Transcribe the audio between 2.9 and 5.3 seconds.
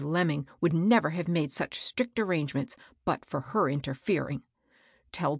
but for her interfering. Tell the.